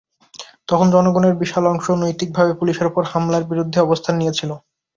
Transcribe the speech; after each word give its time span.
তখন 0.67 0.87
জনগণের 0.95 1.33
বিশাল 1.41 1.63
অংশ 1.67 1.85
নৈতিকভাবে 2.01 2.51
পুলিশের 2.59 2.89
ওপর 2.89 3.03
হামলার 3.11 3.43
বিরুদ্ধে 3.51 3.79
অবস্থান 3.81 4.13
নিয়েছিল। 4.17 4.51